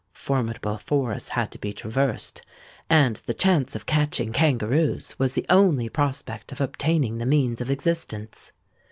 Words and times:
Formidable 0.13 0.79
forests 0.79 1.29
had 1.29 1.51
to 1.51 1.59
be 1.59 1.71
traversed; 1.71 2.41
and 2.89 3.17
the 3.27 3.35
chance 3.35 3.75
of 3.75 3.85
catching 3.85 4.33
kangaroos 4.33 5.13
was 5.19 5.33
the 5.33 5.45
only 5.47 5.89
prospect 5.89 6.51
of 6.51 6.59
obtaining 6.59 7.19
the 7.19 7.25
means 7.27 7.61
of 7.61 7.69
existence. 7.69 8.51